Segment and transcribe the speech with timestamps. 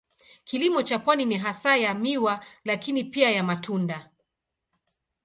[0.45, 4.09] Kilimo cha pwani ni hasa ya miwa lakini pia ya matunda.